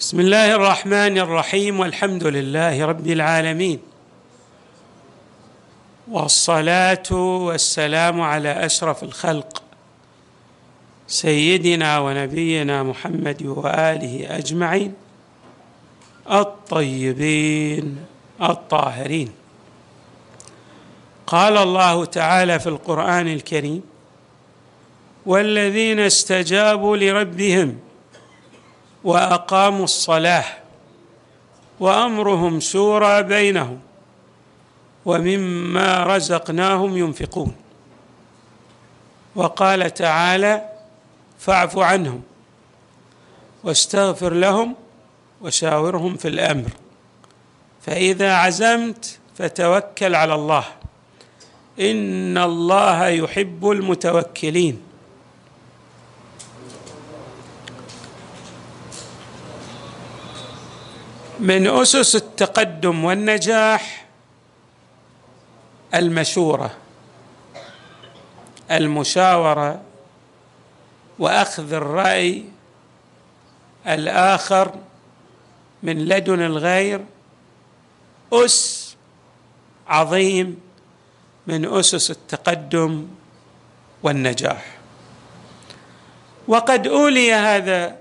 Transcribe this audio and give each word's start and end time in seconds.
بسم 0.00 0.20
الله 0.20 0.54
الرحمن 0.54 1.18
الرحيم 1.18 1.80
والحمد 1.80 2.24
لله 2.24 2.86
رب 2.86 3.06
العالمين 3.06 3.80
والصلاة 6.10 7.12
والسلام 7.12 8.20
على 8.20 8.66
أشرف 8.66 9.02
الخلق 9.02 9.62
سيدنا 11.06 11.98
ونبينا 11.98 12.82
محمد 12.82 13.42
وآله 13.42 14.26
أجمعين 14.38 14.94
الطيبين 16.30 17.96
الطاهرين 18.42 19.32
قال 21.26 21.56
الله 21.56 22.04
تعالى 22.04 22.60
في 22.60 22.66
القرآن 22.66 23.28
الكريم 23.28 23.82
والذين 25.26 26.00
استجابوا 26.00 26.96
لربهم 26.96 27.89
وأقاموا 29.04 29.84
الصلاة 29.84 30.44
وأمرهم 31.80 32.60
شورى 32.60 33.22
بينهم 33.22 33.80
ومما 35.04 36.04
رزقناهم 36.04 36.96
ينفقون. 36.96 37.54
وقال 39.36 39.94
تعالى 39.94 40.68
فاعف 41.38 41.78
عنهم 41.78 42.22
واستغفر 43.64 44.32
لهم 44.32 44.74
وشاورهم 45.40 46.16
في 46.16 46.28
الأمر. 46.28 46.70
فإذا 47.82 48.34
عزمت 48.34 49.18
فتوكل 49.38 50.14
على 50.14 50.34
الله. 50.34 50.64
إن 51.80 52.38
الله 52.38 53.08
يحب 53.08 53.70
المتوكلين. 53.70 54.89
من 61.50 61.66
أسس 61.66 62.16
التقدم 62.16 63.04
والنجاح 63.04 64.06
المشورة 65.94 66.76
المشاورة 68.70 69.82
وأخذ 71.18 71.72
الرأي 71.72 72.44
الآخر 73.86 74.74
من 75.82 76.04
لدن 76.04 76.42
الغير 76.42 77.04
أس 78.32 78.96
عظيم 79.88 80.60
من 81.46 81.78
أسس 81.78 82.10
التقدم 82.10 83.08
والنجاح. 84.02 84.78
وقد 86.48 86.86
أولي 86.86 87.32
هذا 87.32 87.96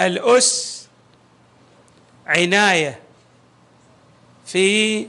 الأس 0.00 0.75
عناية 2.26 2.98
في 4.46 5.06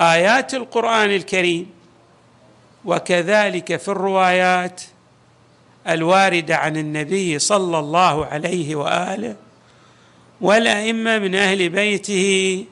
آيات 0.00 0.54
القرآن 0.54 1.10
الكريم 1.10 1.70
وكذلك 2.84 3.76
في 3.76 3.88
الروايات 3.88 4.82
الواردة 5.88 6.56
عن 6.56 6.76
النبي 6.76 7.38
صلى 7.38 7.78
الله 7.78 8.26
عليه 8.26 8.76
وآله 8.76 9.36
والأئمة 10.40 11.18
من 11.18 11.34
أهل 11.34 11.68
بيته 11.68 12.64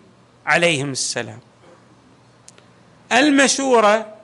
عليهم 0.46 0.90
السلام. 0.90 1.40
المشورة 3.12 4.14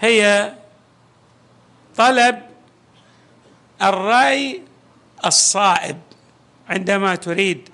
هي 0.00 0.52
طلب 1.96 2.42
الرأي 3.82 4.62
الصائب 5.26 5.98
عندما 6.68 7.14
تريد 7.14 7.68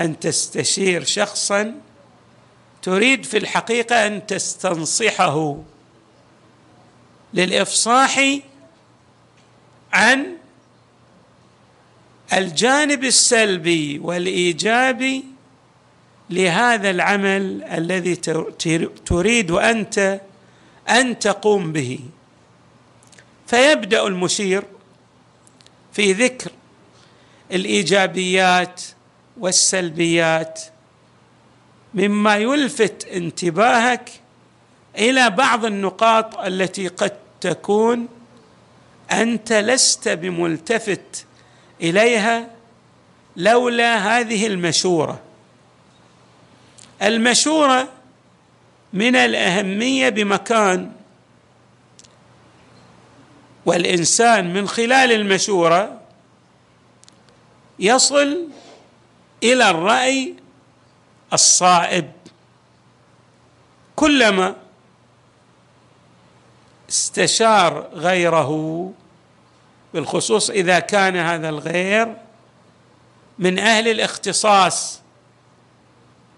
أن 0.00 0.18
تستشير 0.20 1.04
شخصا 1.04 1.74
تريد 2.82 3.24
في 3.24 3.36
الحقيقة 3.36 4.06
أن 4.06 4.26
تستنصحه 4.26 5.56
للإفصاح 7.34 8.38
عن 9.92 10.26
الجانب 12.32 13.04
السلبي 13.04 13.98
والايجابي 13.98 15.24
لهذا 16.30 16.90
العمل 16.90 17.62
الذي 17.62 18.16
تريد 19.06 19.50
أنت 19.50 20.20
أن 20.88 21.18
تقوم 21.18 21.72
به. 21.72 22.00
فيبدأ 23.46 24.06
المشير 24.06 24.64
في 25.92 26.12
ذكر 26.12 26.50
الإيجابيات 27.52 28.82
والسلبيات. 29.40 30.60
مما 31.94 32.36
يلفت 32.36 33.06
انتباهك 33.12 34.10
إلى 34.98 35.30
بعض 35.30 35.64
النقاط 35.64 36.38
التي 36.38 36.88
قد 36.88 37.12
تكون 37.40 38.08
أنت 39.12 39.52
لست 39.52 40.08
بملتفت 40.08 41.26
إليها 41.80 42.50
لولا 43.36 43.96
هذه 43.96 44.46
المشورة. 44.46 45.20
المشورة 47.02 47.88
من 48.92 49.16
الأهمية 49.16 50.08
بمكان 50.08 50.92
والإنسان 53.66 54.52
من 54.52 54.68
خلال 54.68 55.12
المشورة 55.12 56.00
يصل 57.78 58.48
إلى 59.42 59.70
الرأي 59.70 60.34
الصائب. 61.32 62.10
كلما 63.96 64.56
استشار 66.88 67.88
غيره 67.92 68.92
بالخصوص 69.94 70.50
إذا 70.50 70.78
كان 70.78 71.16
هذا 71.16 71.48
الغير 71.48 72.16
من 73.38 73.58
أهل 73.58 73.88
الاختصاص 73.88 75.00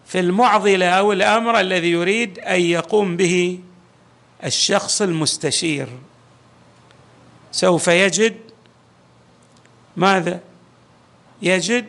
في 0.06 0.20
المعضلة 0.20 0.88
أو 0.88 1.12
الأمر 1.12 1.60
الذي 1.60 1.90
يريد 1.90 2.38
أن 2.38 2.60
يقوم 2.60 3.16
به 3.16 3.60
الشخص 4.44 5.02
المستشير. 5.02 5.88
سوف 7.52 7.88
يجد 7.88 8.36
ماذا؟ 9.96 10.40
يجد 11.42 11.86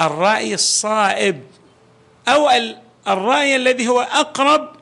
الرأي 0.00 0.54
الصائب 0.54 1.42
أو 2.28 2.50
الرأي 3.08 3.56
الذي 3.56 3.88
هو 3.88 4.00
أقرب 4.00 4.76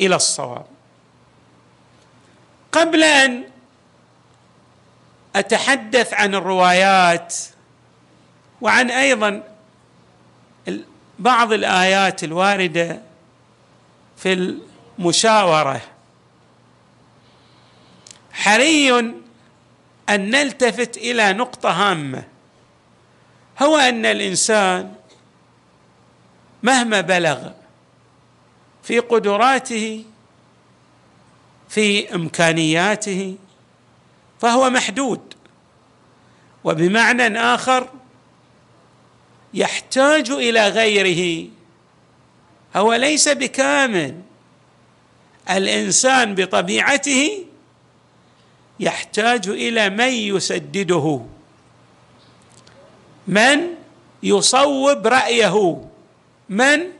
إلى 0.00 0.16
الصواب. 0.16 0.66
قبل 2.72 3.02
أن 3.02 3.44
أتحدث 5.36 6.14
عن 6.14 6.34
الروايات 6.34 7.34
وعن 8.60 8.90
أيضا 8.90 9.42
بعض 11.18 11.52
الآيات 11.52 12.24
الواردة 12.24 13.00
في 14.16 14.32
المشاورة 14.98 15.80
حري 18.32 18.98
أن 18.98 20.30
نلتفت 20.30 20.96
إلى 20.96 21.32
نقطة 21.32 21.70
هامة. 21.70 22.24
هو 23.62 23.76
أن 23.76 24.06
الإنسان 24.06 24.94
مهما 26.62 27.00
بلغ 27.00 27.50
في 28.82 28.98
قدراته 28.98 30.04
في 31.68 32.14
إمكانياته 32.14 33.36
فهو 34.40 34.70
محدود. 34.70 35.34
وبمعنى 36.64 37.38
آخر 37.38 37.88
يحتاج 39.54 40.30
إلى 40.30 40.68
غيره. 40.68 41.48
هو 42.76 42.94
ليس 42.94 43.28
بكامل. 43.28 44.20
الإنسان 45.50 46.34
بطبيعته 46.34 47.44
يحتاج 48.80 49.48
إلى 49.48 49.90
من 49.90 50.12
يسدده. 50.12 51.26
من 53.28 53.74
يصوب 54.22 55.06
رأيه 55.06 55.82
من 56.48 56.92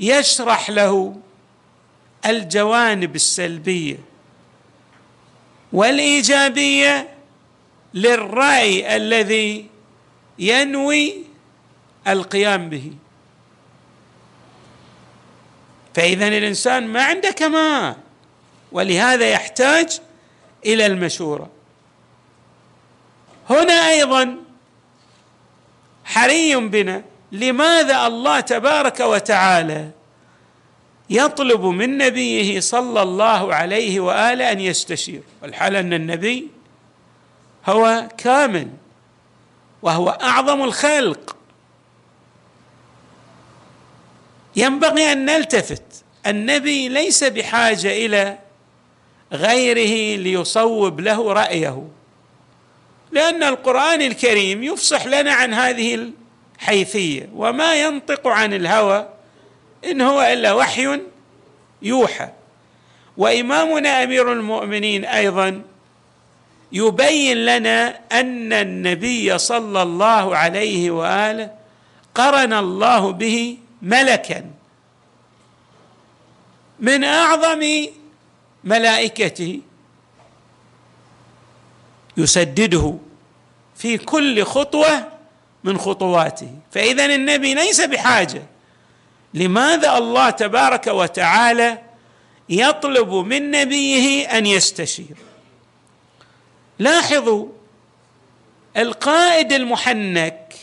يشرح 0.00 0.70
له 0.70 1.16
الجوانب 2.26 3.16
السلبية 3.16 3.98
والإيجابية 5.72 7.08
للرأي 7.94 8.96
الذي 8.96 9.66
ينوي 10.38 11.24
القيام 12.08 12.68
به. 12.68 12.92
فاذا 15.94 16.28
الإنسان 16.28 16.86
ما 16.86 17.04
عنده 17.04 17.30
كمال 17.30 17.96
ولهذا 18.72 19.28
يحتاج 19.28 20.00
إلى 20.66 20.86
المشورة. 20.86 21.50
هنا 23.50 23.88
أيضا 23.88 24.45
حري 26.16 26.56
بنا. 26.56 27.02
لماذا 27.32 28.06
الله 28.06 28.40
تبارك 28.40 29.00
وتعالى 29.00 29.90
يطلب 31.10 31.64
من 31.64 31.98
نبيه 31.98 32.60
صلى 32.60 33.02
الله 33.02 33.54
عليه 33.54 34.00
وآله 34.00 34.52
أن 34.52 34.60
يستشير؟ 34.60 35.22
والحال 35.42 35.76
أن 35.76 35.92
النبي 35.92 36.48
هو 37.66 38.08
كامل 38.18 38.68
وهو 39.82 40.08
أعظم 40.08 40.62
الخلق. 40.62 41.36
ينبغي 44.56 45.12
أن 45.12 45.24
نلتفت. 45.24 45.82
النبي 46.26 46.88
ليس 46.88 47.24
بحاجة 47.24 48.06
إلى 48.06 48.38
غيره 49.32 50.22
ليصوب 50.22 51.00
له 51.00 51.32
رأيه. 51.32 51.88
لأن 53.16 53.42
القرآن 53.42 54.02
الكريم 54.02 54.62
يفصح 54.62 55.06
لنا 55.06 55.32
عن 55.32 55.54
هذه 55.54 56.12
الحيثية 56.58 57.28
وما 57.34 57.74
ينطق 57.74 58.28
عن 58.28 58.54
الهوى 58.54 59.08
إن 59.84 60.00
هو 60.00 60.22
إلا 60.22 60.52
وحي 60.52 61.00
يوحى. 61.82 62.28
وإمامنا 63.16 64.02
أمير 64.02 64.32
المؤمنين 64.32 65.04
أيضا 65.04 65.62
يبين 66.72 67.36
لنا 67.36 68.00
أن 68.12 68.52
النبي 68.52 69.38
صلى 69.38 69.82
الله 69.82 70.36
عليه 70.36 70.90
وآله 70.90 71.50
قرن 72.14 72.52
الله 72.52 73.12
به 73.12 73.58
ملكا 73.82 74.44
من 76.80 77.04
أعظم 77.04 77.86
ملائكته. 78.64 79.60
يسدده 82.16 82.94
في 83.76 83.98
كل 83.98 84.44
خطوة 84.44 85.08
من 85.64 85.78
خطواته. 85.78 86.50
فاذا 86.70 87.06
النبي 87.06 87.54
ليس 87.54 87.80
بحاجة. 87.80 88.42
لماذا 89.34 89.98
الله 89.98 90.30
تبارك 90.30 90.86
وتعالى 90.86 91.78
يطلب 92.48 93.12
من 93.12 93.50
نبيه 93.50 94.24
أن 94.38 94.46
يستشير؟ 94.46 95.16
لاحظوا 96.78 97.46
القائد 98.76 99.52
المحنك 99.52 100.54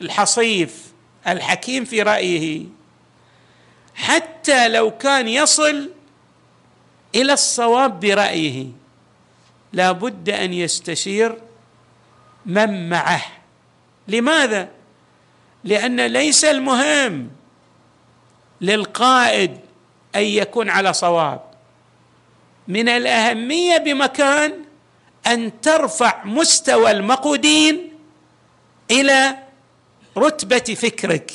الحصيف 0.00 0.92
الحكيم 1.26 1.84
في 1.84 2.02
رأيه 2.02 2.64
حتى 3.94 4.68
لو 4.68 4.90
كان 4.90 5.28
يصل 5.28 5.90
إلى 7.14 7.32
الصواب 7.32 8.00
برأيه. 8.00 8.66
لا 9.72 9.92
بد 9.92 10.28
أن 10.28 10.52
يستشير 10.52 11.38
من 12.46 12.88
معه. 12.88 13.22
لماذا؟ 14.08 14.68
لأن 15.64 16.06
ليس 16.06 16.44
المهم 16.44 17.30
للقائد 18.60 19.60
أن 20.16 20.22
يكون 20.22 20.70
على 20.70 20.92
صواب. 20.92 21.40
من 22.68 22.88
الأهمية 22.88 23.76
بمكان 23.76 24.64
أن 25.26 25.60
ترفع 25.60 26.24
مستوى 26.24 26.90
المقودين 26.90 27.92
إلى 28.90 29.38
رتبة 30.16 30.74
فكرك. 30.74 31.32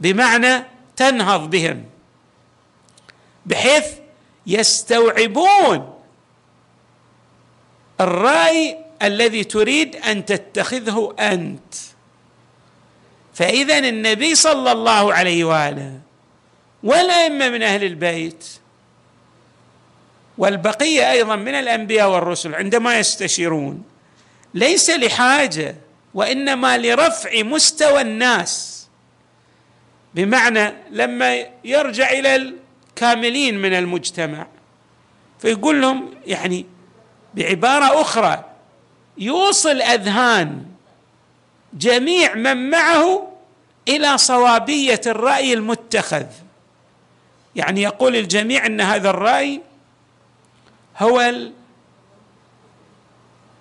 بمعنى 0.00 0.64
تنهض 0.96 1.50
بهم. 1.50 1.84
بحيث 3.46 3.86
يستوعبون 4.46 5.93
الرأي 8.00 8.78
الذي 9.02 9.44
تريد 9.44 9.96
أن 9.96 10.24
تتخذه 10.24 11.14
أنت. 11.20 11.74
فاذا 13.34 13.78
النبي 13.78 14.34
صلى 14.34 14.72
الله 14.72 15.14
عليه 15.14 15.44
وآله 15.44 16.00
والأئمة 16.82 17.48
من 17.48 17.62
أهل 17.62 17.84
البيت 17.84 18.46
والبقية 20.38 21.10
أيضا 21.10 21.36
من 21.36 21.54
الأنبياء 21.54 22.10
والرسل 22.10 22.54
عندما 22.54 22.98
يستشيرون 22.98 23.82
ليس 24.54 24.90
لحاجة 24.90 25.76
وإنما 26.14 26.78
لرفع 26.78 27.42
مستوى 27.42 28.00
الناس. 28.00 28.86
بمعنى 30.14 30.74
لما 30.90 31.46
يرجع 31.64 32.10
إلى 32.10 32.36
الكاملين 32.36 33.58
من 33.58 33.74
المجتمع 33.74 34.46
فيقول 35.38 35.80
لهم 35.80 36.14
يعني 36.26 36.66
بعبارة 37.34 38.00
أخرى 38.00 38.44
يوصل 39.18 39.82
أذهان 39.82 40.66
جميع 41.74 42.34
من 42.34 42.70
معه 42.70 43.28
إلى 43.88 44.18
صوابية 44.18 45.00
الرأي 45.06 45.52
المتخذ. 45.52 46.26
يعني 47.56 47.82
يقول 47.82 48.16
الجميع 48.16 48.66
إن 48.66 48.80
هذا 48.80 49.10
الرأي 49.10 49.60
هو 50.98 51.32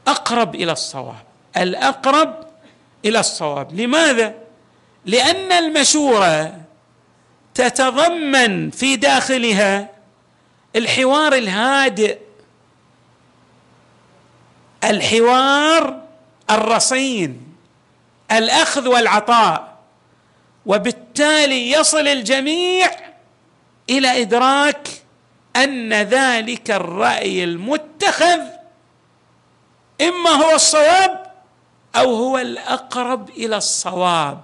الأقرب 0.07 0.55
إلى 0.55 0.71
الصواب 0.71 1.23
الأقرب 1.57 2.45
إلى 3.05 3.19
الصواب. 3.19 3.79
لماذا؟ 3.79 4.33
لأن 5.05 5.51
المشورة 5.51 6.59
تتضمن 7.53 8.69
في 8.69 8.95
داخلها 8.95 9.89
الحوار 10.75 11.33
الهادئ 11.33 12.17
الحوار 14.83 16.01
الرصين 16.49 17.55
الأخذ 18.31 18.87
والعطاء 18.87 19.73
وبالتالي 20.65 21.71
يصل 21.71 22.07
الجميع 22.07 22.91
إلى 23.89 24.21
إدراك 24.21 24.87
أن 25.55 25.93
ذلك 25.93 26.71
الرأي 26.71 27.43
المتخذ 27.43 28.39
إما 30.01 30.29
هو 30.29 30.55
الصواب 30.55 31.31
أو 31.95 32.15
هو 32.15 32.37
الأقرب 32.37 33.29
إلى 33.29 33.57
الصواب. 33.57 34.41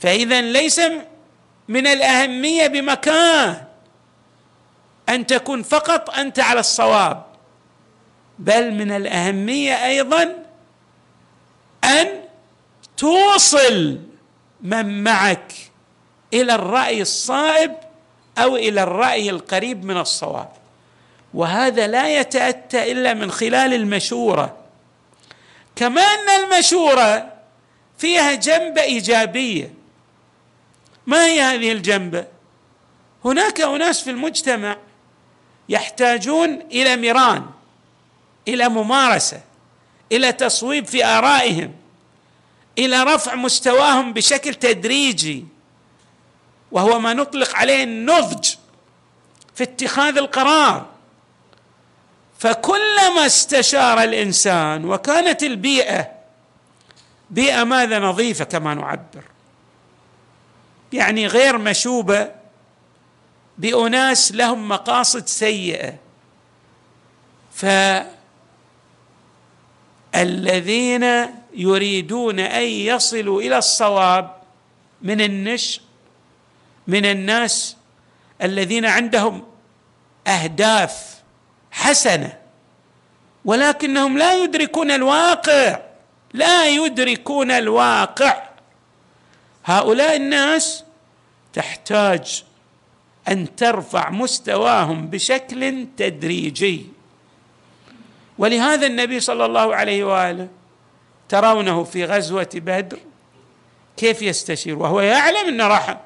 فاذا 0.00 0.40
ليس 0.40 0.80
من 1.68 1.86
الأهمية 1.86 2.66
بمكان 2.66 3.64
أن 5.08 5.26
تكون 5.26 5.62
فقط 5.62 6.10
أنت 6.10 6.40
على 6.40 6.60
الصواب. 6.60 7.24
بل 8.38 8.74
من 8.74 8.90
الأهمية 8.90 9.86
أيضا 9.86 10.44
أن 11.84 12.06
توصل 12.96 14.00
من 14.62 15.02
معك 15.02 15.52
إلى 16.34 16.54
الرأي 16.54 17.02
الصائب 17.02 17.76
أو 18.38 18.56
إلى 18.56 18.82
الرأي 18.82 19.30
القريب 19.30 19.84
من 19.84 19.96
الصواب. 19.96 20.48
وهذا 21.34 21.86
لا 21.86 22.20
يتأتى 22.20 22.92
إلا 22.92 23.14
من 23.14 23.30
خلال 23.30 23.74
المشورة. 23.74 24.56
كما 25.76 26.02
ان 26.02 26.44
المشورة 26.44 27.32
فيها 27.98 28.34
جنبه 28.34 28.82
إيجابية. 28.82 29.74
ما 31.06 31.26
هي 31.26 31.40
هذه 31.40 31.72
الجنبه 31.72 32.24
هناك 33.24 33.60
أناس 33.60 34.02
في 34.02 34.10
المجتمع 34.10 34.76
يحتاجون 35.68 36.60
إلى 36.72 36.96
ميران. 36.96 37.46
إلى 38.48 38.68
ممارسة 38.68 39.40
إلى 40.12 40.32
تصويب 40.32 40.86
في 40.86 41.04
آرائهم 41.04 41.74
إلى 42.78 43.02
رفع 43.02 43.34
مستواهم 43.34 44.12
بشكل 44.12 44.54
تدريجي. 44.54 45.44
وهو 46.72 46.98
ما 47.00 47.12
نطلق 47.12 47.56
عليه 47.56 47.84
النضج 47.84 48.54
في 49.54 49.62
اتخاذ 49.62 50.18
القرار. 50.18 50.86
فكلما 52.38 53.26
استشار 53.26 54.02
الإنسان 54.02 54.84
وكانت 54.84 55.42
البيئة 55.42 56.10
بيئة 57.30 57.64
ماذا 57.64 57.98
نظيفة 57.98 58.44
كما 58.44 58.74
نعبر. 58.74 59.24
يعني 60.92 61.26
غير 61.26 61.58
مشوبة 61.58 62.30
بأناس 63.58 64.32
لهم 64.32 64.68
مقاصد 64.68 65.26
سيئة. 65.26 65.94
فالذين 70.16 71.04
يريدون 71.54 72.40
أن 72.40 72.62
يصلوا 72.62 73.42
إلى 73.42 73.58
الصواب 73.58 74.36
من 75.02 75.20
النشء 75.20 75.80
من 76.86 77.06
الناس 77.06 77.76
الذين 78.42 78.84
عندهم 78.84 79.44
أهداف 80.26 81.22
حسنة 81.70 82.38
ولكنهم 83.44 84.18
لا 84.18 84.44
يدركون 84.44 84.90
الواقع 84.90 85.80
لا 86.32 86.68
يدركون 86.68 87.50
الواقع. 87.50 88.42
هؤلاء 89.64 90.16
الناس 90.16 90.84
تحتاج 91.52 92.44
أن 93.28 93.56
ترفع 93.56 94.10
مستواهم 94.10 95.06
بشكل 95.06 95.86
تدريجي. 95.96 96.86
ولهذا 98.38 98.86
النبي 98.86 99.20
صلى 99.20 99.46
الله 99.46 99.76
عليه 99.76 100.04
وآله 100.04 100.48
ترونه 101.28 101.84
في 101.84 102.04
غزوة 102.04 102.48
بدر 102.54 102.98
كيف 103.96 104.22
يستشير؟ 104.22 104.78
وهو 104.78 105.00
يعلم 105.00 105.48
إنه 105.48 105.66
راح 105.66 106.00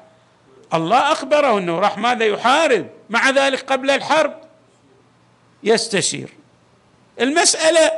الله 0.73 1.11
أخبره 1.11 1.57
إنه 1.57 1.79
راح 1.79 1.97
ماذا 1.97 2.25
يحارب 2.25 2.87
مع 3.09 3.29
ذلك 3.29 3.71
قبل 3.71 3.89
الحرب 3.89 4.33
يستشير. 5.63 6.29
المسألة 7.21 7.91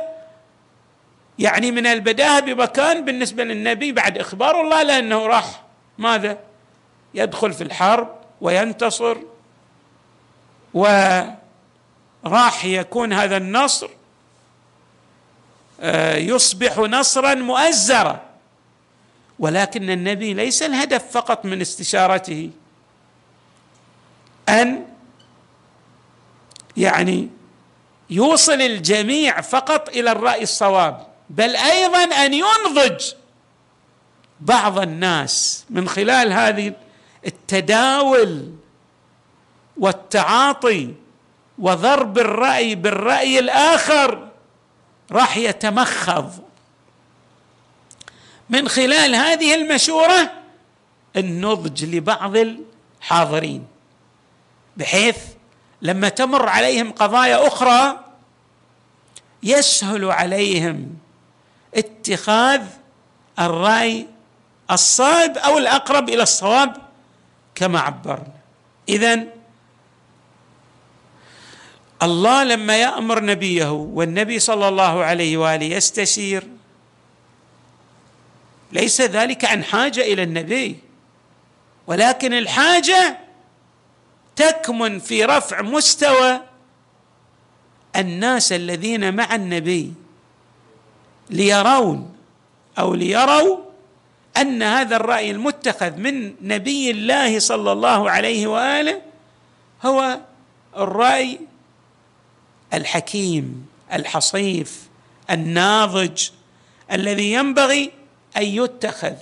يعني 1.38 1.70
من 1.70 1.86
البداهة 1.86 2.40
بمكان 2.40 3.04
بالنسبة 3.04 3.44
للنبي 3.44 3.92
بعد 3.92 4.18
إخبار 4.18 4.60
الله 4.60 4.82
لأنه 4.82 5.26
راح 5.26 5.62
ماذا؟ 5.98 6.38
يدخل 7.14 7.52
في 7.52 7.64
الحرب 7.64 8.16
وينتصر 8.40 9.16
وراح 10.74 12.64
يكون 12.64 13.12
هذا 13.12 13.36
النصر 13.36 13.88
يصبح 16.16 16.78
نصرا 16.78 17.34
مؤزرا. 17.34 18.22
ولكن 19.38 19.90
النبي 19.90 20.34
ليس 20.34 20.62
الهدف 20.62 21.10
فقط 21.10 21.44
من 21.44 21.60
استشارته. 21.60 22.50
أن 24.48 24.86
يعني 26.76 27.28
يوصل 28.10 28.60
الجميع 28.60 29.40
فقط 29.40 29.88
إلى 29.88 30.12
الرأي 30.12 30.42
الصواب 30.42 31.06
بل 31.30 31.56
أيضا 31.56 32.04
أن 32.04 32.34
ينضج 32.34 33.04
بعض 34.40 34.78
الناس 34.78 35.64
من 35.70 35.88
خلال 35.88 36.32
هذه 36.32 36.72
التداول 37.26 38.52
والتعاطي 39.76 40.94
وضرب 41.58 42.18
الرأي 42.18 42.74
بالرأي 42.74 43.38
الآخر. 43.38 44.28
راح 45.12 45.36
يتمخض. 45.36 46.44
من 48.50 48.68
خلال 48.68 49.14
هذه 49.14 49.54
المشورة 49.54 50.32
النضج 51.16 51.84
لبعض 51.84 52.36
الحاضرين 52.36 53.66
بحيث 54.76 55.16
لما 55.82 56.08
تمر 56.08 56.48
عليهم 56.48 56.92
قضايا 56.92 57.46
أخرى 57.46 58.00
يسهل 59.42 60.04
عليهم 60.04 60.96
اتخاذ 61.74 62.62
الرأي 63.38 64.06
الصائب 64.70 65.38
أو 65.38 65.58
الأقرب 65.58 66.08
إلى 66.08 66.22
الصواب 66.22 66.76
كما 67.54 67.80
عبرنا. 67.80 68.32
اذا 68.88 69.24
الله 72.04 72.44
لما 72.44 72.76
يأمر 72.76 73.24
نبيه 73.24 73.70
والنبي 73.70 74.38
صلى 74.38 74.68
الله 74.68 75.04
عليه 75.04 75.36
وآله 75.36 75.66
يستشير. 75.66 76.48
ليس 78.72 79.00
ذلك 79.00 79.44
عن 79.44 79.64
حاجة 79.64 80.00
إلى 80.00 80.22
النبي 80.22 80.78
ولكن 81.86 82.32
الحاجة 82.32 83.18
تكمن 84.36 84.98
في 84.98 85.24
رفع 85.24 85.62
مستوى 85.62 86.40
الناس 87.96 88.52
الذين 88.52 89.14
مع 89.16 89.34
النبي 89.34 89.92
ليرون 91.30 92.14
أو 92.78 92.94
ليروا 92.94 93.58
أن 94.36 94.62
هذا 94.62 94.96
الرأي 94.96 95.30
المتخذ 95.30 95.96
من 95.96 96.34
نبي 96.42 96.90
الله 96.90 97.38
صلى 97.38 97.72
الله 97.72 98.10
عليه 98.10 98.46
وآله 98.46 99.02
هو 99.82 100.20
الرأي 100.76 101.40
الحكيم 102.76 103.66
الحصيف 103.92 104.88
الناضج 105.30 106.28
الذي 106.92 107.32
ينبغي 107.32 107.92
أن 108.36 108.42
يتخذ. 108.42 109.16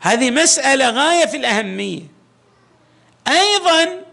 هذه 0.00 0.30
مسألة 0.30 0.90
غاية 0.90 1.26
في 1.26 1.36
الأهمية. 1.36 2.02
أيضا 3.28 4.04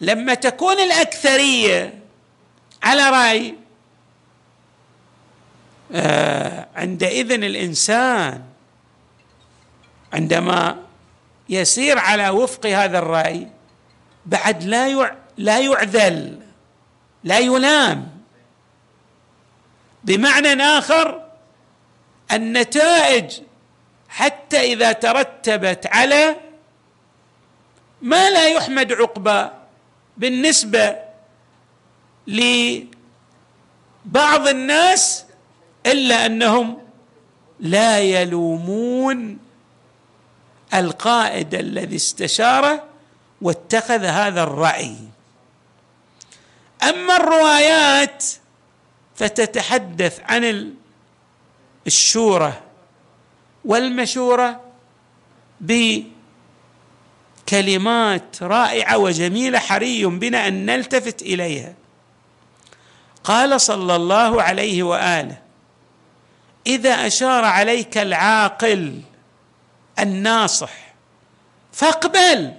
لما 0.00 0.34
تكون 0.34 0.78
الأكثرية 0.78 1.98
على 2.82 3.10
رأي 3.10 3.54
آه 5.92 6.68
عندئذ 6.76 7.32
الإنسان 7.32 8.42
عندما 10.12 10.76
يسير 11.48 11.98
على 11.98 12.28
وفق 12.28 12.66
هذا 12.66 12.98
الرأي 12.98 13.48
بعد 14.26 14.64
لا 14.64 15.16
لا 15.38 15.58
يعذل. 15.58 16.42
لا 17.24 17.38
يلام 17.38 18.08
بمعنى 20.04 20.62
آخر 20.62 21.22
النتائج 22.32 23.40
حتى 24.08 24.72
إذا 24.72 24.92
ترتبت 24.92 25.86
على 25.86 26.36
ما 28.02 28.30
لا 28.30 28.48
يحمد 28.48 28.92
عقبى 28.92 29.48
بالنسبة 30.16 30.96
لبعض 32.26 32.88
الناس 34.48 35.24
إلا 35.86 36.26
أنهم 36.26 36.78
لا 37.60 38.00
يلومون 38.00 39.38
القائد 40.74 41.54
الذي 41.54 41.96
استشاره 41.96 42.84
واتخذ 43.42 44.04
هذا 44.04 44.42
الرأي. 44.42 44.96
أما 46.82 47.16
الروايات 47.16 48.24
فتتحدث 49.14 50.20
عن 50.20 50.74
الشورى 51.86 52.52
والمشورة 53.64 54.60
بكلمات 57.46 58.42
رائعة 58.42 58.98
وجميلة 58.98 59.58
حري 59.58 60.06
بنا 60.06 60.48
أن 60.48 60.66
نلتفت 60.66 61.22
إليها. 61.22 61.74
قال 63.24 63.60
صلى 63.60 63.96
الله 63.96 64.42
عليه 64.42 64.82
وآله 64.82 65.38
إذا 66.66 67.06
أشار 67.06 67.44
عليك 67.44 67.98
العاقل 67.98 69.00
الناصح 69.98 70.94
فاقبل 71.72 72.54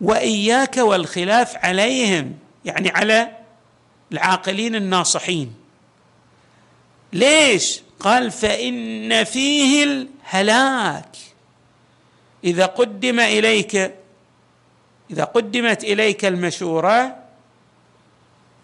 وإياك 0.00 0.76
والخلاف 0.76 1.56
عليهم 1.56 2.38
يعني 2.66 2.88
على 2.90 3.28
العاقلين 4.12 4.74
الناصحين. 4.74 5.54
ليش؟ 7.12 7.80
قال 8.00 8.30
فإن 8.30 9.24
فيه 9.24 9.84
الهلاك. 9.84 11.16
إذا 12.44 12.66
قدم 12.66 13.20
إليك 13.20 13.94
إذا 15.10 15.24
قدمت 15.24 15.84
إليك 15.84 16.24
المشورة 16.24 17.16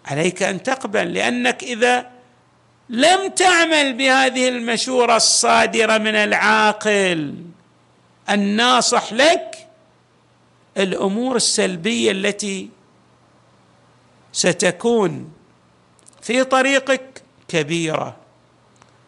عليك 0.05 0.43
أن 0.43 0.63
تقبل 0.63 1.13
لأنك 1.13 1.63
إذا 1.63 2.09
لم 2.89 3.27
تعمل 3.27 3.93
بهذه 3.93 4.49
المشورة 4.49 5.15
الصادرة 5.15 5.97
من 5.97 6.15
العاقل 6.15 7.35
الناصح 8.29 9.13
لك 9.13 9.67
الأمور 10.77 11.35
السلبية 11.35 12.11
التي 12.11 12.69
ستكون 14.33 15.33
في 16.21 16.43
طريقك 16.43 17.23
كبيرة 17.47 18.15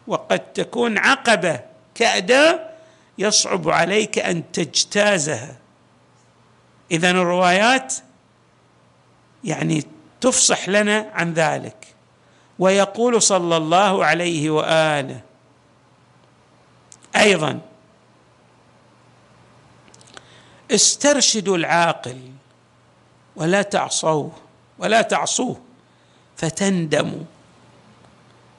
وقد 0.07 0.39
تكون 0.39 0.97
عقبة 0.97 1.59
كأداة 1.95 2.69
يصعب 3.17 3.69
عليك 3.69 4.19
أن 4.19 4.51
تجتازها. 4.51 5.55
إذا 6.91 7.11
الروايات 7.11 7.93
يعني 9.43 9.83
تفصح 10.21 10.69
لنا 10.69 11.11
عن 11.13 11.33
ذلك. 11.33 11.87
ويقول 12.59 13.21
صلى 13.21 13.57
الله 13.57 14.05
عليه 14.05 14.49
وآله 14.49 15.21
أيضا 17.15 17.59
استرشدوا 20.71 21.57
العاقل 21.57 22.31
ولا 23.35 23.61
تعصوه 23.61 24.31
ولا 24.79 25.01
تعصوه 25.01 25.57
فتندموا. 26.37 27.23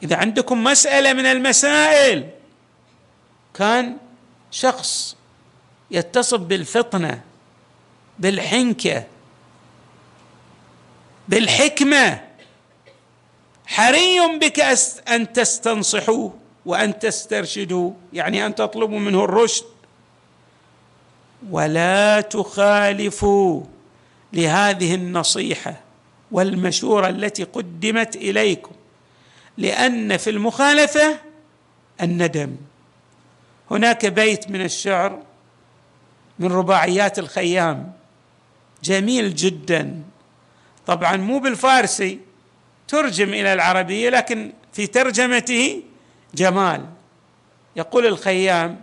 إذا 0.03 0.17
عندكم 0.17 0.65
مسألة 0.65 1.13
من 1.13 1.27
المسائل 1.27 2.31
كان 3.55 3.97
شخص 4.51 5.17
يتصف 5.91 6.39
بالفطنة 6.39 7.23
بالحنكة 8.19 9.05
بالحكمة 11.29 12.21
حري 13.67 14.39
بك 14.39 14.61
أن 15.09 15.33
تستنصحوه 15.33 16.35
وأن 16.67 16.99
تسترشدوا 16.99 17.93
يعني 18.13 18.47
أن 18.47 18.55
تطلبوا 18.55 18.99
منه 18.99 19.25
الرشد. 19.25 19.65
ولا 21.51 22.21
تخالفوا 22.21 23.63
لهذه 24.33 24.95
النصيحة. 24.95 25.86
والمشورة 26.31 27.09
التي 27.09 27.45
قدمت 27.45 28.17
إليكم 28.17 28.73
لأن 29.59 30.17
في 30.17 30.31
المخالفة 30.31 31.19
الندم. 32.03 32.57
هناك 33.71 34.07
بيت 34.07 34.51
من 34.51 34.61
الشعر 34.65 35.23
من 36.39 36.53
رباعيات 36.53 37.19
الخيام 37.19 37.93
جميل 38.83 39.35
جدا. 39.35 40.03
طبعا 40.87 41.17
مو 41.17 41.39
بالفارسي 41.39 42.21
ترجم 42.89 43.29
إلى 43.29 43.53
العربية 43.53 44.11
لكن 44.11 44.53
في 44.73 44.87
ترجمته 44.87 45.83
جمال. 46.35 46.87
يقول 47.77 48.07
الخيام 48.07 48.81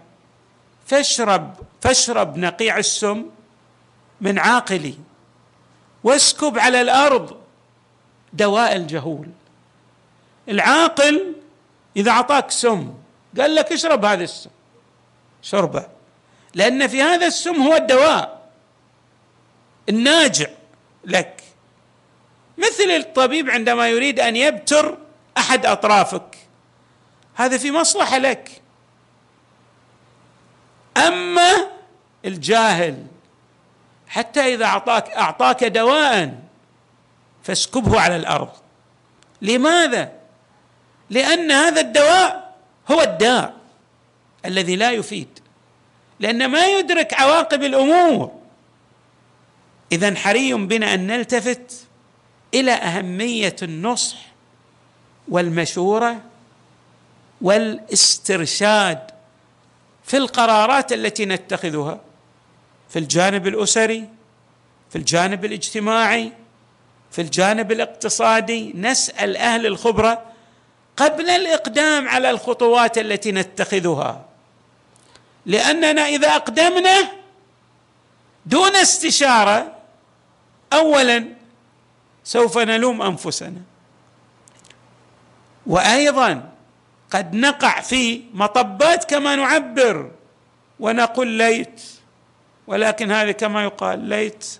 فاشرب 0.85 1.55
فاشرب 1.81 2.37
نقيع 2.37 2.77
السم 2.77 3.25
من 4.21 4.39
عاقلي. 4.39 4.93
واسكب 6.03 6.59
على 6.59 6.81
الأرض 6.81 7.37
دواء 8.33 8.75
الجهول. 8.75 9.27
العاقل 10.49 11.35
إذا 11.97 12.11
أعطاك 12.11 12.51
سم 12.51 12.93
قال 13.39 13.55
لك 13.55 13.71
اشرب 13.71 14.05
هذا 14.05 14.23
السم. 14.23 14.49
شربه. 15.41 15.87
لأن 16.53 16.87
في 16.87 17.01
هذا 17.01 17.27
السم 17.27 17.61
هو 17.61 17.75
الدواء 17.75 18.49
الناجع 19.89 20.47
لك. 21.05 21.43
مثل 22.57 22.83
الطبيب 22.83 23.49
عندما 23.49 23.89
يريد 23.89 24.19
أن 24.19 24.35
يبتر 24.35 24.97
أحد 25.37 25.65
أطرافك. 25.65 26.37
هذا 27.35 27.57
في 27.57 27.71
مصلحة 27.71 28.17
لك. 28.17 28.61
أما 30.97 31.67
الجاهل 32.25 33.05
حتى 34.13 34.53
إذا 34.53 34.65
اعطاك 34.65 35.09
أعطاك 35.09 35.63
دواء 35.63 36.39
فاسكبه 37.43 37.99
على 37.99 38.15
الأرض. 38.15 38.49
لماذا؟ 39.41 40.11
لأن 41.09 41.51
هذا 41.51 41.81
الدواء 41.81 42.55
هو 42.91 43.01
الداء 43.01 43.53
الذي 44.45 44.75
لا 44.75 44.91
يفيد. 44.91 45.39
لأن 46.19 46.45
ما 46.45 46.65
يدرك 46.65 47.13
عواقب 47.13 47.63
الأمور. 47.63 48.31
إذا 49.91 50.15
حري 50.15 50.53
بنا 50.53 50.93
أن 50.93 51.07
نلتفت 51.07 51.87
إلى 52.53 52.71
أهمية 52.71 53.55
النصح 53.61 54.17
والمشورة 55.27 56.21
والاسترشاد 57.41 59.11
في 60.03 60.17
القرارات 60.17 60.93
التي 60.93 61.25
نتخذها. 61.25 61.99
في 62.93 62.99
الجانب 62.99 63.47
الأسري 63.47 64.09
في 64.89 64.95
الجانب 64.95 65.45
الاجتماعي 65.45 66.31
في 67.11 67.21
الجانب 67.21 67.71
الاقتصادي 67.71 68.73
نسأل 68.75 69.37
أهل 69.37 69.65
الخبرة 69.65 70.23
قبل 70.97 71.29
الإقدام 71.29 72.07
على 72.07 72.29
الخطوات 72.29 72.97
التي 72.97 73.31
نتخذها. 73.31 74.25
لأننا 75.45 76.01
إذا 76.01 76.27
أقدمنا 76.35 77.11
دون 78.45 78.75
استشارة 78.75 79.75
اولا 80.73 81.25
سوف 82.23 82.57
نلوم 82.57 83.01
أنفسنا. 83.01 83.61
وأيضا 85.67 86.49
قد 87.11 87.35
نقع 87.35 87.81
في 87.81 88.21
مطبات 88.33 89.03
كما 89.03 89.35
نعبر 89.35 90.11
ونقول 90.79 91.27
ليت. 91.27 91.92
ولكن 92.67 93.11
هذا 93.11 93.31
كما 93.31 93.63
يقال 93.63 93.99
ليت 93.99 94.59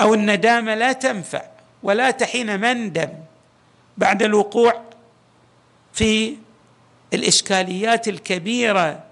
أو 0.00 0.14
الندامة 0.14 0.74
لا 0.74 0.92
تنفع 0.92 1.42
ولا 1.82 2.10
تحين 2.10 2.60
مندم 2.60 3.08
بعد 3.98 4.22
الوقوع 4.22 4.82
في 5.92 6.36
الإشكاليات 7.14 8.08
الكبيرة 8.08 9.02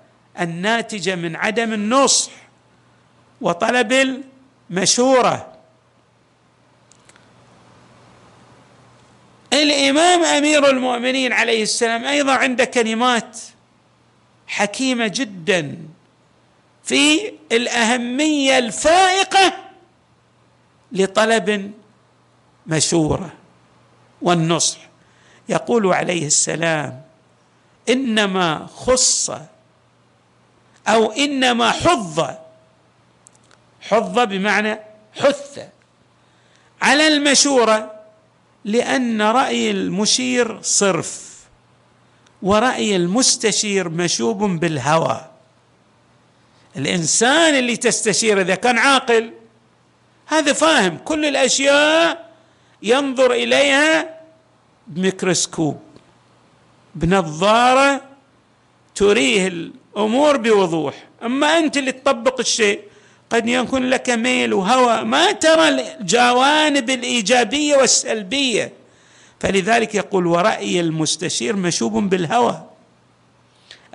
الناتجة 0.40 1.14
من 1.14 1.36
عدم 1.36 1.72
النصح 1.72 2.32
وطلب 3.40 4.22
المشورة. 4.70 5.54
الإمام 9.52 10.24
أمير 10.24 10.70
المؤمنين 10.70 11.32
عليه 11.32 11.62
السلام 11.62 12.04
أيضا 12.04 12.32
عنده 12.32 12.64
كلمات 12.64 13.40
حكيمة 14.46 15.06
جدا. 15.06 15.83
في 16.84 17.32
الأهمية 17.52 18.58
الفائقة 18.58 19.52
لطلب 20.92 21.72
مشورة 22.66 23.32
والنصح. 24.22 24.78
يقول 25.48 25.86
عليه 25.86 26.26
السلام 26.26 27.02
إنما 27.88 28.66
خص 28.66 29.30
أو 30.88 31.12
إنما 31.12 31.70
حظ 31.70 32.24
حظ 33.80 34.18
بمعنى 34.18 34.78
حث 35.14 35.66
على 36.82 37.08
المشورة 37.08 37.94
لأن 38.64 39.22
رأي 39.22 39.70
المشير 39.70 40.62
صرف 40.62 41.34
ورأي 42.42 42.96
المستشير 42.96 43.88
مشوب 43.88 44.38
بالهوى. 44.42 45.30
الإنسان 46.76 47.54
اللي 47.54 47.76
تستشير 47.76 48.40
إذا 48.40 48.54
كان 48.54 48.78
عاقل. 48.78 49.30
هذا 50.26 50.52
فاهم. 50.52 50.98
كل 50.98 51.24
الأشياء 51.24 52.30
ينظر 52.82 53.32
إليها 53.32 54.20
بميكروسكوب 54.86 55.80
بنظارة 56.94 58.00
تريه 58.94 59.48
الأمور 59.48 60.36
بوضوح. 60.36 60.94
أما 61.22 61.58
أنت 61.58 61.76
اللي 61.76 61.92
تطبق 61.92 62.40
الشيء 62.40 62.80
قد 63.30 63.48
يكون 63.48 63.90
لك 63.90 64.10
ميل 64.10 64.54
وهوى. 64.54 65.04
ما 65.04 65.32
ترى 65.32 65.68
الجوانب 65.68 66.90
الإيجابية 66.90 67.76
والسلبية. 67.76 68.72
فلذلك 69.40 69.94
يقول 69.94 70.26
ورأي 70.26 70.80
المستشير 70.80 71.56
مشوب 71.56 72.10
بالهوى. 72.10 72.62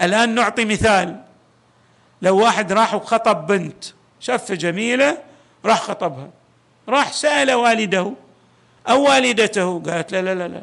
الآن 0.02 0.36
نعطي 0.36 0.66
مثال. 0.66 1.29
لو 2.22 2.38
واحد 2.38 2.72
راح 2.72 2.94
وخطب 2.94 3.48
بنت 3.48 3.84
شافها 4.20 4.56
جميلة 4.56 5.18
راح 5.66 5.82
خطبها. 5.82 6.30
راح 6.90 7.14
سأل 7.14 7.52
والده 7.52 8.14
أو 8.90 9.04
والدته 9.04 9.84
قالت 9.86 10.12
لا 10.12 10.22
لا 10.22 10.36
لا 10.36 10.48
لا 10.48 10.62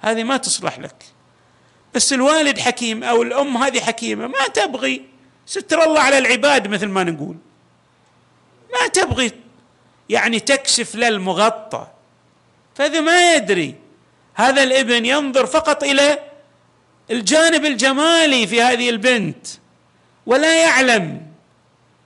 هذه 0.00 0.24
ما 0.24 0.36
تصلح 0.36 0.78
لك. 0.78 1.04
بس 1.94 2.12
الوالد 2.12 2.58
حكيم 2.58 3.04
أو 3.04 3.22
الأم 3.22 3.56
هذه 3.56 3.80
حكيمة 3.80 4.26
ما 4.26 4.46
تبغي. 4.54 5.04
ستر 5.46 5.82
الله 5.82 6.00
على 6.00 6.18
العباد 6.18 6.68
مثل 6.68 6.86
ما 6.86 7.04
نقول. 7.04 7.36
ما 8.72 8.88
تبغي 8.88 9.32
يعني 10.08 10.40
تكشف 10.40 10.94
للمغطى 10.94 11.86
فهذا 12.74 13.00
ما 13.00 13.34
يدري 13.34 13.74
هذا 14.34 14.62
الابن 14.62 15.06
ينظر 15.06 15.46
فقط 15.46 15.82
إلى 15.82 16.18
الجانب 17.10 17.64
الجمالي 17.64 18.46
في 18.46 18.62
هذه 18.62 18.90
البنت. 18.90 19.46
ولا 20.26 20.62
يعلم 20.62 21.26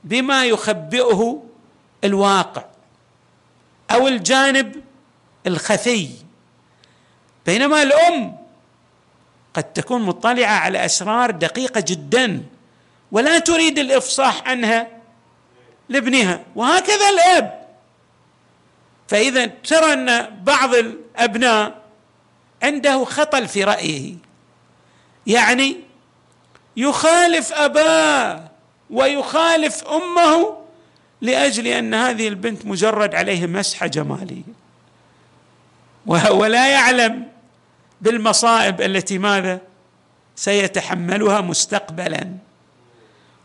بما 0.04 0.44
يخبئه 0.44 1.42
الواقع 2.04 2.64
أو 3.90 4.08
الجانب 4.08 4.82
الخفي. 5.46 6.08
بينما 7.46 7.82
الأم 7.82 8.36
قد 9.54 9.72
تكون 9.72 10.02
مطلعة 10.02 10.58
على 10.58 10.84
أسرار 10.84 11.30
دقيقة 11.30 11.84
جدا 11.86 12.42
ولا 13.12 13.38
تريد 13.38 13.78
الإفصاح 13.78 14.48
عنها 14.48 14.88
لابنها 15.88 16.40
وهكذا 16.56 17.08
الأب. 17.10 17.68
فإذا 19.08 19.46
ترى 19.46 19.92
أن 19.92 20.38
بعض 20.44 20.74
الأبناء 20.74 21.82
عنده 22.62 23.04
خطل 23.04 23.48
في 23.48 23.64
رأيه 23.64 24.14
يعني 25.26 25.87
يخالف 26.78 27.52
أباه 27.52 28.48
ويخالف 28.90 29.84
أمه 29.84 30.58
لأجل 31.20 31.66
أن 31.66 31.94
هذه 31.94 32.28
البنت 32.28 32.66
مجرد 32.66 33.14
عليه 33.14 33.46
مسحه 33.46 33.86
جماليه 33.86 34.42
ولا 36.30 36.68
يعلم 36.68 37.26
بالمصائب 38.00 38.80
التي 38.80 39.18
ماذا 39.18 39.60
سيتحملها 40.36 41.40
مستقبلا. 41.40 42.32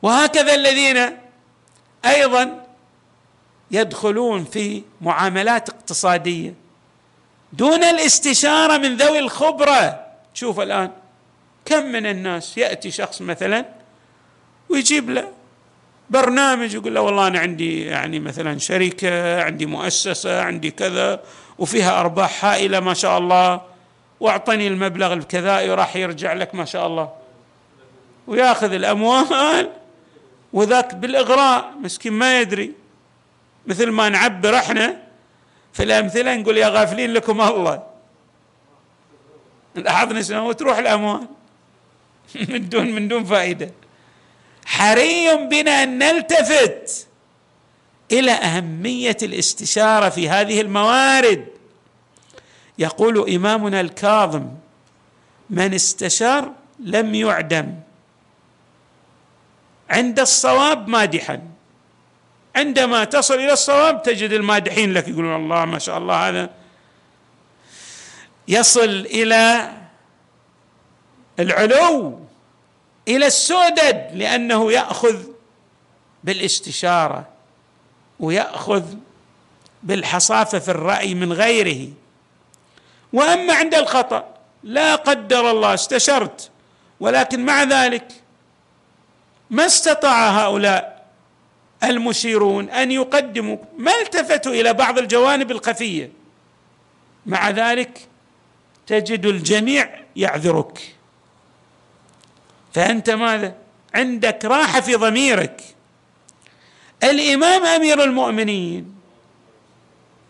وهكذا 0.02 0.56
الذين 0.56 1.18
أيضا 2.06 2.66
يدخلون 3.72 4.46
في 4.46 4.84
معاملات 5.02 5.70
اقتصادية 5.70 6.54
دون 7.54 7.84
الاستشارة 7.84 8.78
من 8.78 8.98
ذوي 8.98 9.20
الخبرة. 9.20 10.06
شوف 10.34 10.60
الآن 10.60 10.92
كم 11.66 11.84
من 11.86 12.06
الناس 12.06 12.58
يأتي 12.58 12.92
شخص 12.92 13.22
مثلا 13.22 13.66
ويجيب 14.70 15.10
له 15.10 15.32
برنامج 16.10 16.74
يقول 16.74 16.96
له 16.96 17.02
والله 17.02 17.28
أنا 17.28 17.40
عندي 17.40 17.86
يعني 17.86 18.20
مثلا 18.20 18.60
شركة 18.60 19.42
عندي 19.44 19.66
مؤسسة 19.66 20.42
عندي 20.42 20.72
كذا 20.72 21.24
وفيها 21.58 22.00
أرباح 22.00 22.46
هائلة 22.46 22.80
ما 22.80 22.94
شاء 22.94 23.18
الله 23.18 23.62
وأعطني 24.20 24.68
المبلغ 24.68 25.14
الكذائي 25.14 25.70
وراح 25.70 25.96
يرجع 25.96 26.34
لك 26.34 26.56
ما 26.56 26.66
شاء 26.66 26.88
الله 26.88 27.10
ويأخذ 28.28 28.74
الأموال 28.74 29.70
وذاك 30.54 30.96
بالإغراء 30.96 31.74
مسكين 31.82 32.14
ما 32.14 32.42
يدري 32.42 32.72
مثل 33.68 33.90
ما 33.90 34.10
نعبر 34.10 34.56
إحنا 34.56 34.98
في 35.74 35.84
الأمثلة 35.84 36.36
نقول 36.36 36.58
يا 36.58 36.68
غافلين 36.68 37.14
لكم 37.14 37.42
الله. 37.42 37.84
لاحظنا 39.76 40.42
وتروح 40.42 40.78
الأموال. 40.78 41.28
من 42.50 42.70
دون 42.70 42.92
من 42.92 43.08
دون 43.08 43.24
فائدة. 43.24 43.72
حري 44.66 45.36
بنا 45.36 45.84
أن 45.84 45.98
نلتفت 45.98 47.08
إلى 48.12 48.32
أهمية 48.32 49.18
الاستشارة 49.24 50.10
في 50.10 50.30
هذه 50.30 50.62
الموارد. 50.62 51.48
يقول 52.80 53.30
إمامنا 53.30 53.82
الكاظم 53.82 54.48
من 55.50 55.74
استشار 55.74 56.52
لم 56.80 57.16
يعدم. 57.16 57.76
عند 59.90 60.20
الصواب 60.20 60.88
مادحا. 60.88 61.42
عندما 62.56 63.04
تصل 63.04 63.34
إلى 63.34 63.54
الصواب 63.54 64.04
تجد 64.04 64.32
المادحين 64.32 64.94
لك 64.94 65.08
يقولون 65.08 65.36
الله 65.36 65.66
ما 65.66 65.80
شاء 65.80 65.98
الله 65.98 66.30
هذا. 66.30 66.50
يصل 68.48 68.90
إلى 68.90 69.72
العلو 71.40 72.20
إلى 73.08 73.28
السودد 73.28 74.10
لأنه 74.14 74.72
يأخذ 74.72 75.24
بالاستشارة 76.24 77.28
ويأخذ 78.20 78.84
بالحصافة 79.84 80.60
في 80.60 80.72
الرأي 80.72 81.16
من 81.16 81.34
غيره. 81.34 81.90
وأما 83.14 83.54
عند 83.54 83.76
الخطأ 83.76 84.34
لا 84.64 84.96
قدر 84.96 85.52
الله 85.52 85.74
استشرت 85.74 86.50
ولكن 87.00 87.46
مع 87.46 87.64
ذلك 87.64 88.08
ما 89.50 89.66
استطاع 89.66 90.30
هؤلاء 90.30 91.06
المشيرون 91.84 92.70
أن 92.70 92.92
يقدموا 92.92 93.58
ما 93.78 93.92
التفتوا 94.02 94.52
إلى 94.52 94.74
بعض 94.74 94.98
الجوانب 94.98 95.52
الخفية. 95.52 96.12
مع 97.26 97.50
ذلك 97.50 98.08
تجد 98.88 99.26
الجميع 99.26 99.90
يعذرك. 100.16 100.96
فأنت 102.74 103.10
ماذا؟ 103.10 103.56
عندك 103.94 104.46
راحة 104.46 104.82
في 104.82 104.96
ضميرك. 104.96 105.62
الإمام 107.04 107.66
أمير 107.66 108.04
المؤمنين 108.04 108.96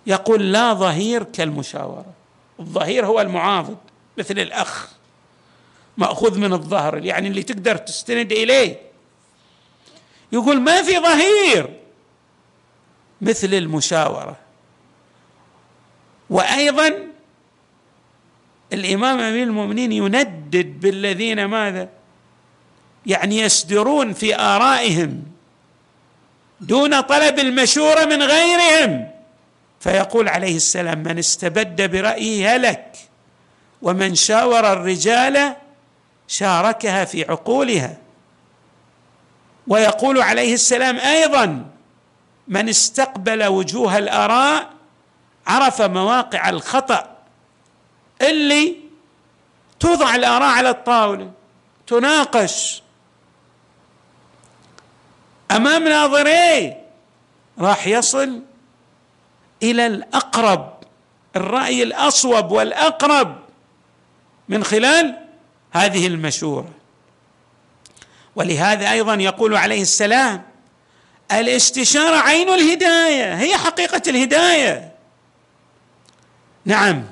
يقول 0.07 0.53
لا 0.53 0.73
ظهير 0.73 1.23
كالمشاورة. 1.23 2.13
الظهير 2.59 3.05
هو 3.05 3.21
المعاضد 3.21 3.77
مثل 4.17 4.39
الأخ. 4.39 4.89
مأخوذ 5.97 6.39
من 6.39 6.53
الظهر 6.53 7.05
يعني 7.05 7.27
اللي 7.27 7.43
تقدر 7.43 7.77
تستند 7.77 8.31
إليه. 8.31 8.81
يقول 10.31 10.61
ما 10.61 10.81
في 10.81 10.99
ظهير 10.99 11.79
مثل 13.21 13.53
المشاورة. 13.53 14.37
وأيضا 16.29 16.93
الإمام 18.73 19.19
أمير 19.19 19.43
المؤمنين 19.43 19.91
يندد 19.91 20.79
بالذين 20.79 21.45
ماذا؟ 21.45 21.89
يعني 23.05 23.39
يصدرون 23.39 24.13
في 24.13 24.39
آرائهم 24.39 25.23
دون 26.61 27.01
طلب 27.01 27.39
المشورة 27.39 28.05
من 28.05 28.23
غيرهم. 28.23 29.09
فيقول 29.79 30.27
عليه 30.27 30.55
السلام 30.55 30.99
من 31.03 31.19
استبد 31.19 31.91
برايه 31.91 32.55
هلك 32.55 32.97
ومن 33.81 34.15
شاور 34.15 34.73
الرجال 34.73 35.55
شاركها 36.27 37.05
في 37.05 37.23
عقولها. 37.23 37.97
ويقول 39.67 40.21
عليه 40.21 40.53
السلام 40.53 40.97
أيضا 40.97 41.65
من 42.47 42.69
استقبل 42.69 43.43
وجوه 43.43 43.97
الأراء 43.97 44.69
عرف 45.47 45.81
مواقع 45.81 46.49
الخطأ 46.49 47.17
اللي 48.21 48.75
توضع 49.79 50.15
الأراء 50.15 50.49
على 50.49 50.69
الطاولة 50.69 51.31
تناقش 51.87 52.82
أمام 55.55 55.87
ناظريه 55.87 56.83
راح 57.59 57.87
يصل 57.87 58.41
إلى 59.63 59.87
الأقرب 59.87 60.73
الرأي 61.35 61.83
الأصوب 61.83 62.51
والأقرب 62.51 63.35
من 64.49 64.63
خلال 64.63 65.15
هذه 65.71 66.07
المشورة. 66.07 66.69
ولهذا 68.35 68.91
أيضا 68.91 69.15
يقول 69.15 69.55
عليه 69.55 69.81
السلام 69.81 70.43
الاستشارة 71.31 72.15
عين 72.15 72.49
الهداية 72.49 73.35
هي 73.35 73.57
حقيقة 73.57 74.01
الهداية. 74.07 74.91
نعم. 76.65 77.03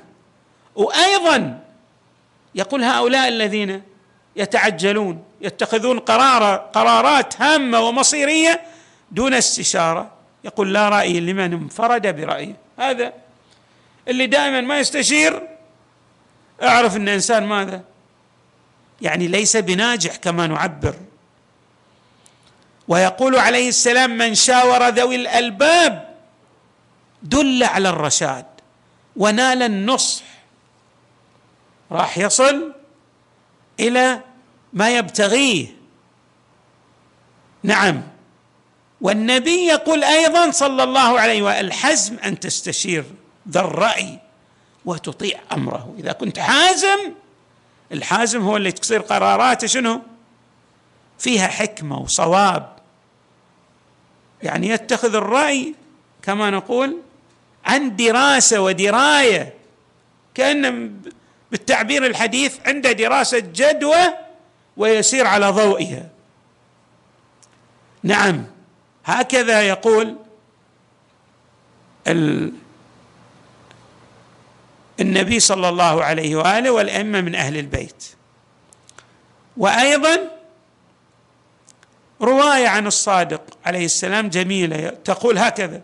وأيضا 0.75 1.59
يقول 2.55 2.83
هؤلاء 2.83 3.27
الذين 3.27 3.81
يتعجلون 4.35 5.23
يتخذون 5.41 5.99
قرار 5.99 6.55
قرارات 6.55 7.41
هامة 7.41 7.79
ومصيرية 7.79 8.61
دون 9.11 9.33
استشارة. 9.33 10.11
يقول 10.43 10.73
لا 10.73 10.89
رأي 10.89 11.19
لمن 11.19 11.53
انفرد 11.53 12.07
برأيه. 12.07 12.55
هذا 12.79 13.13
اللي 14.07 14.27
دائما 14.27 14.61
ما 14.61 14.79
يستشير 14.79 15.47
أعرف 16.63 16.95
إن 16.95 17.07
إنسان 17.07 17.43
ماذا؟ 17.43 17.81
يعني 19.01 19.27
ليس 19.27 19.57
بناجح 19.57 20.15
كما 20.15 20.47
نعبر. 20.47 20.95
ويقول 22.87 23.35
عليه 23.35 23.69
السلام 23.69 24.17
من 24.17 24.35
شاور 24.35 24.89
ذوي 24.89 25.15
الألباب 25.15 26.15
دل 27.23 27.63
على 27.63 27.89
الرشاد 27.89 28.45
ونال 29.15 29.63
النصح. 29.63 30.23
راح 31.91 32.17
يصل 32.17 32.73
إلى 33.79 34.21
ما 34.73 34.89
يبتغيه. 34.97 35.67
نعم. 37.63 38.01
والنبي 39.01 39.65
يقول 39.65 40.03
أيضا 40.03 40.51
صلى 40.51 40.83
الله 40.83 41.19
عليه 41.19 41.41
وسلم 41.41 41.65
الحزم 41.65 42.17
أن 42.17 42.39
تستشير 42.39 43.03
ذا 43.49 43.59
الرأي 43.59 44.19
وتطيع 44.85 45.39
أمره. 45.51 45.95
إذا 45.99 46.11
كنت 46.11 46.39
حازم 46.39 47.13
الحازم 47.91 48.41
هو 48.41 48.57
اللي 48.57 48.71
تصير 48.71 49.01
قراراته 49.01 49.67
شنو؟ 49.67 50.01
فيها 51.19 51.47
حكمة 51.47 51.99
وصواب. 51.99 52.75
يعني 54.43 54.69
يتخذ 54.69 55.15
الرأي 55.15 55.75
كما 56.21 56.49
نقول 56.49 56.97
عن 57.65 57.95
دراسة 57.95 58.61
ودراية 58.61 59.53
كأن 60.33 60.93
بالتعبير 61.51 62.05
الحديث 62.05 62.57
عنده 62.65 62.91
دراسة 62.91 63.39
جدوى 63.39 64.13
ويسير 64.81 65.27
على 65.27 65.49
ضوئها. 65.49 66.09
نعم 68.03 68.45
هكذا 69.05 69.61
يقول 69.61 70.15
النبي 74.99 75.39
صلى 75.39 75.69
الله 75.69 76.03
عليه 76.03 76.35
وآله 76.35 76.71
والأئمة 76.71 77.21
من 77.21 77.35
أهل 77.35 77.57
البيت. 77.57 78.15
وأيضا 79.57 80.31
رواية 82.21 82.67
عن 82.67 82.87
الصادق 82.87 83.41
عليه 83.65 83.85
السلام 83.85 84.29
جميلة 84.29 84.89
تقول 84.89 85.37
هكذا. 85.37 85.81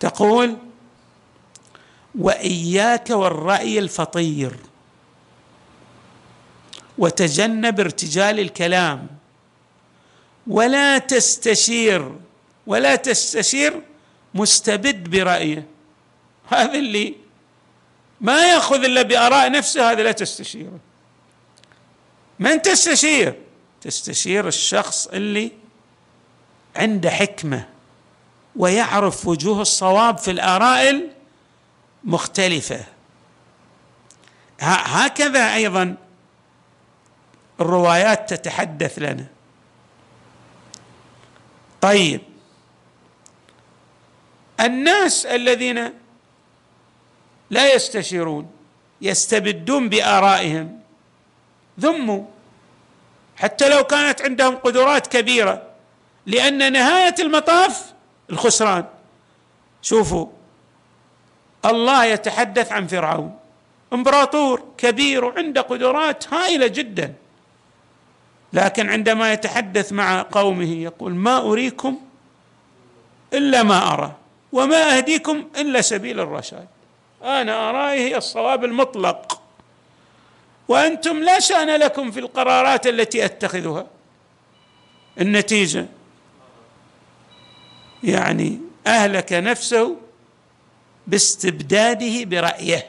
تقول 0.00 0.56
وإياك 2.18 3.10
والرأي 3.10 3.78
الفطير. 3.78 4.69
وتجنب 7.00 7.80
ارتجال 7.80 8.40
الكلام. 8.40 9.06
ولا 10.46 10.98
تستشير 10.98 12.12
ولا 12.66 12.96
تستشير 12.96 13.82
مستبد 14.34 15.10
برأيه. 15.10 15.66
هذا 16.48 16.74
اللي 16.74 17.14
ما 18.20 18.46
يأخذ 18.46 18.84
إلا 18.84 19.02
بآراء 19.02 19.50
نفسه 19.50 19.90
هذا 19.90 20.02
لا 20.02 20.12
تستشيره. 20.12 20.78
من 22.38 22.62
تستشير؟ 22.62 23.34
تستشير 23.80 24.48
الشخص 24.48 25.06
اللي 25.06 25.52
عنده 26.76 27.10
حكمة 27.10 27.68
ويعرف 28.56 29.26
وجوه 29.26 29.62
الصواب 29.62 30.18
في 30.18 30.30
الآراء 30.30 31.10
المختلفة. 32.04 32.84
هكذا 34.60 35.54
أيضا 35.54 35.96
الروايات 37.60 38.34
تتحدث 38.34 38.98
لنا. 38.98 39.26
طيب. 41.80 42.20
الناس 44.60 45.26
الذين 45.26 45.92
لا 47.50 47.74
يستشيرون 47.74 48.50
يستبدون 49.00 49.88
بآرائهم 49.88 50.80
ذموا. 51.80 52.24
حتى 53.36 53.68
لو 53.68 53.84
كانت 53.84 54.22
عندهم 54.22 54.56
قدرات 54.56 55.06
كبيرة 55.06 55.62
لأن 56.26 56.72
نهاية 56.72 57.14
المطاف 57.18 57.92
الخسران. 58.30 58.84
شوفوا 59.82 60.26
الله 61.64 62.04
يتحدث 62.04 62.72
عن 62.72 62.86
فرعون. 62.86 63.38
امبراطور 63.92 64.64
كبير 64.78 65.24
وعنده 65.24 65.60
قدرات 65.60 66.34
هائلة 66.34 66.66
جدا. 66.66 67.14
لكن 68.52 68.90
عندما 68.90 69.32
يتحدث 69.32 69.92
مع 69.92 70.22
قومه 70.22 70.72
يقول 70.72 71.14
ما 71.14 71.38
أريكم 71.38 71.98
إلا 73.32 73.62
ما 73.62 73.92
أرى 73.92 74.12
وما 74.52 74.96
أهديكم 74.96 75.48
إلا 75.58 75.80
سبيل 75.80 76.20
الرشاد. 76.20 76.66
أنا 77.24 77.70
ارائي 77.70 78.00
هي 78.00 78.16
الصواب 78.16 78.64
المطلق. 78.64 79.42
وأنتم 80.68 81.22
لا 81.22 81.40
شأن 81.40 81.68
لكم 81.68 82.10
في 82.10 82.20
القرارات 82.20 82.86
التي 82.86 83.24
أتخذها. 83.24 83.86
النتيجة 85.20 85.86
يعني 88.02 88.60
أهلك 88.86 89.32
نفسه 89.32 89.96
باستبداده 91.06 92.24
برأيه. 92.24 92.86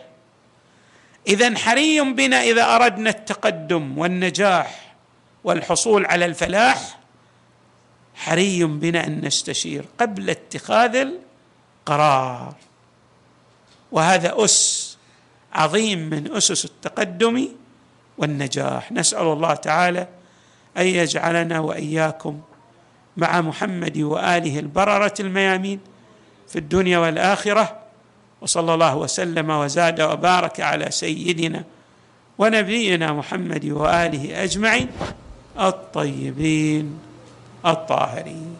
اذا 1.27 1.57
حري 1.57 2.01
بنا 2.01 2.41
إذا 2.43 2.75
أردنا 2.75 3.09
التقدم 3.09 3.97
والنجاح. 3.97 4.80
والحصول 5.43 6.05
على 6.05 6.25
الفلاح 6.25 6.99
حري 8.15 8.63
بنا 8.63 9.07
أن 9.07 9.25
نستشير 9.25 9.85
قبل 9.99 10.29
اتخاذ 10.29 11.07
القرار. 11.87 12.55
وهذا 13.91 14.33
أس 14.37 14.97
عظيم 15.53 15.99
من 15.99 16.35
أسس 16.35 16.65
التقدم 16.65 17.47
والنجاح. 18.17 18.91
نسأل 18.91 19.27
الله 19.27 19.53
تعالى 19.53 20.07
أن 20.77 20.85
يجعلنا 20.85 21.59
وإياكم 21.59 22.41
مع 23.17 23.41
محمد 23.41 23.97
وآله 23.97 24.59
البررة 24.59 25.13
الميامين 25.19 25.79
في 26.47 26.59
الدنيا 26.59 26.97
والآخرة. 26.97 27.81
وصلى 28.41 28.73
الله 28.73 28.95
وسلم 28.95 29.49
وزاد 29.49 30.01
وبارك 30.01 30.59
على 30.59 30.91
سيدنا 30.91 31.63
ونبينا 32.37 33.13
محمد 33.13 33.65
وآله 33.65 34.43
أجمعين. 34.43 34.87
الطيبين 35.59 36.99
الطاهرين 37.65 38.55